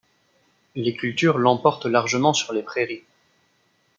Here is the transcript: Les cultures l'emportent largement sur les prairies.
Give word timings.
Les 0.75 0.95
cultures 0.95 1.37
l'emportent 1.37 1.85
largement 1.85 2.33
sur 2.33 2.53
les 2.53 2.63
prairies. 2.63 3.03